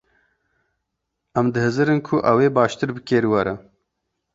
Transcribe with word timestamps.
Em 1.41 1.45
dihizirin 1.53 1.99
ku 2.07 2.15
ev 2.31 2.37
ew 2.43 2.47
ê 2.47 2.49
baştir 2.57 2.89
bi 2.95 3.01
kêr 3.07 3.25
were. 3.31 3.53